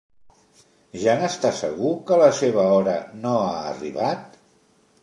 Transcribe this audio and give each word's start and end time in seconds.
Ja 1.01 1.13
n'està 1.19 1.51
segur 1.59 1.91
que 2.09 2.17
la 2.25 2.31
seva 2.41 2.67
hora 2.81 2.99
no 3.27 3.39
ha 3.45 3.63
arribat? 3.75 4.43